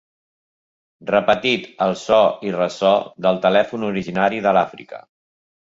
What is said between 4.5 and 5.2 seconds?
l'Àfrica.